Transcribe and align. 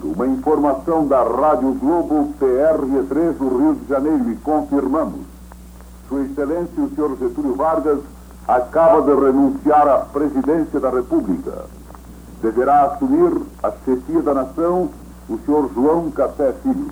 momento, 0.00 0.14
uma 0.14 0.26
informação 0.26 1.06
da 1.06 1.22
Rádio 1.22 1.72
Globo 1.74 2.32
PR3 2.40 3.32
do 3.34 3.58
Rio 3.58 3.74
de 3.74 3.88
Janeiro 3.88 4.30
e 4.30 4.36
confirmamos. 4.36 5.20
Sua 6.08 6.22
Excelência, 6.22 6.82
o 6.82 6.90
senhor 6.94 7.16
Getúlio 7.18 7.54
Vargas, 7.54 8.00
acaba 8.48 9.02
de 9.02 9.20
renunciar 9.20 9.86
à 9.86 9.98
presidência 9.98 10.80
da 10.80 10.90
República. 10.90 11.66
Deverá 12.42 12.84
assumir 12.84 13.42
a 13.62 13.70
chefia 13.84 14.22
da 14.22 14.34
nação 14.34 14.88
o 15.28 15.38
senhor 15.44 15.70
João 15.74 16.10
Café 16.10 16.52
Filho. 16.62 16.90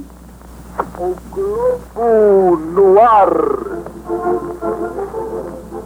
O 0.98 1.16
Globo 1.32 2.56
no 2.72 3.00
ar. 3.00 3.32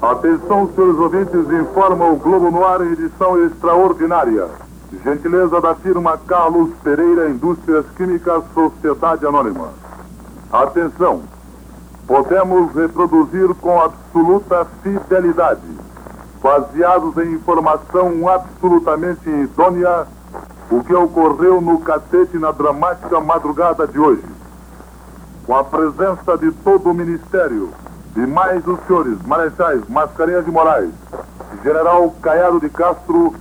Atenção, 0.02 0.68
senhores 0.74 0.98
ouvintes, 0.98 1.50
informa 1.50 2.10
o 2.10 2.16
Globo 2.16 2.50
no 2.50 2.66
ar 2.66 2.82
em 2.82 2.92
edição 2.92 3.42
extraordinária. 3.46 4.48
Gentileza 5.00 5.58
da 5.60 5.74
firma 5.74 6.18
Carlos 6.18 6.70
Pereira 6.84 7.30
Indústrias 7.30 7.86
Químicas 7.96 8.44
Sociedade 8.52 9.26
Anônima. 9.26 9.70
Atenção! 10.52 11.22
Podemos 12.06 12.74
reproduzir 12.74 13.54
com 13.54 13.80
absoluta 13.80 14.66
fidelidade, 14.82 15.62
baseados 16.42 17.16
em 17.16 17.32
informação 17.32 18.28
absolutamente 18.28 19.30
idônea, 19.30 20.06
o 20.70 20.84
que 20.84 20.94
ocorreu 20.94 21.60
no 21.62 21.80
catete 21.80 22.36
na 22.38 22.52
dramática 22.52 23.18
madrugada 23.18 23.86
de 23.86 23.98
hoje. 23.98 24.26
Com 25.46 25.56
a 25.56 25.64
presença 25.64 26.36
de 26.36 26.52
todo 26.52 26.90
o 26.90 26.94
Ministério 26.94 27.70
e 28.14 28.20
mais 28.20 28.66
os 28.66 28.78
senhores 28.86 29.16
Marechais 29.26 29.88
Mascarenhas 29.88 30.44
de 30.44 30.50
Moraes, 30.50 30.92
General 31.64 32.14
Caiado 32.20 32.60
de 32.60 32.68
Castro, 32.68 33.34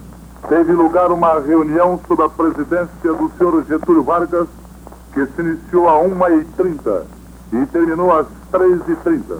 teve 0.47 0.73
lugar 0.73 1.11
uma 1.11 1.39
reunião 1.39 1.99
sob 2.07 2.23
a 2.23 2.29
presidência 2.29 3.13
do 3.13 3.31
senhor 3.37 3.63
Getúlio 3.65 4.03
Vargas, 4.03 4.47
que 5.13 5.25
se 5.25 5.41
iniciou 5.41 5.89
a 5.89 5.93
1h30 6.03 7.03
e 7.53 7.65
terminou 7.67 8.11
às 8.17 8.27
3h30. 8.51 9.37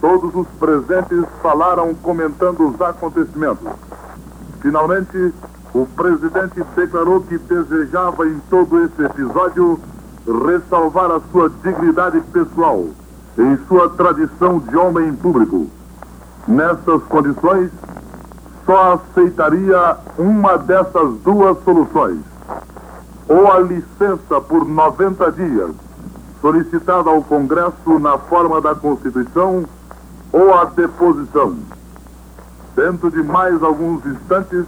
Todos 0.00 0.34
os 0.34 0.46
presentes 0.58 1.24
falaram 1.42 1.94
comentando 1.94 2.68
os 2.68 2.80
acontecimentos. 2.80 3.68
Finalmente, 4.60 5.32
o 5.72 5.86
presidente 5.86 6.62
declarou 6.76 7.20
que 7.22 7.38
desejava 7.38 8.26
em 8.28 8.38
todo 8.50 8.84
esse 8.84 9.02
episódio 9.02 9.80
ressalvar 10.46 11.10
a 11.10 11.20
sua 11.32 11.50
dignidade 11.62 12.20
pessoal 12.32 12.86
em 13.38 13.58
sua 13.66 13.90
tradição 13.90 14.58
de 14.58 14.76
homem 14.76 15.12
público. 15.14 15.66
Nessas 16.46 17.02
condições, 17.04 17.70
só 18.64 18.94
aceitaria 18.94 19.96
uma 20.18 20.56
dessas 20.58 21.14
duas 21.22 21.62
soluções. 21.64 22.20
Ou 23.28 23.50
a 23.50 23.60
licença 23.60 24.40
por 24.40 24.66
90 24.66 25.32
dias, 25.32 25.70
solicitada 26.40 27.10
ao 27.10 27.22
Congresso 27.22 27.98
na 27.98 28.18
forma 28.18 28.60
da 28.60 28.74
Constituição, 28.74 29.64
ou 30.32 30.54
a 30.54 30.64
deposição. 30.64 31.56
Dentro 32.74 33.10
de 33.10 33.22
mais 33.22 33.62
alguns 33.62 34.04
instantes, 34.04 34.64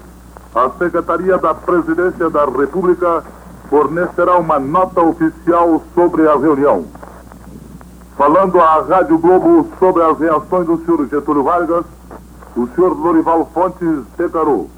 a 0.55 0.71
Secretaria 0.79 1.37
da 1.39 1.53
Presidência 1.53 2.31
da 2.31 2.45
República 2.45 3.23
fornecerá 3.69 4.39
uma 4.39 4.59
nota 4.59 5.01
oficial 5.03 5.83
sobre 5.95 6.27
a 6.27 6.37
reunião. 6.37 6.85
Falando 8.17 8.59
à 8.61 8.81
Rádio 8.81 9.19
Globo 9.19 9.69
sobre 9.79 10.03
as 10.03 10.19
reações 10.19 10.67
do 10.67 10.79
senhor 10.85 11.07
Getúlio 11.09 11.43
Vargas, 11.43 11.85
o 12.57 12.67
senhor 12.69 12.99
Lorival 12.99 13.45
Fontes 13.53 14.05
declarou: 14.17 14.71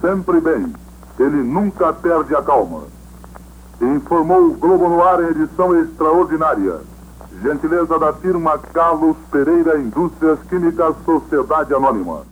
sempre 0.00 0.40
bem, 0.40 0.72
ele 1.18 1.42
nunca 1.42 1.92
perde 1.92 2.34
a 2.34 2.42
calma. 2.42 2.82
Informou 3.80 4.46
o 4.46 4.54
Globo 4.54 4.88
no 4.88 5.02
ar 5.02 5.22
em 5.22 5.28
edição 5.28 5.76
extraordinária. 5.78 6.80
Gentileza 7.42 7.98
da 7.98 8.12
firma 8.12 8.58
Carlos 8.58 9.16
Pereira 9.30 9.78
Indústrias 9.78 10.38
Químicas 10.48 10.94
Sociedade 11.04 11.74
Anônima. 11.74 12.22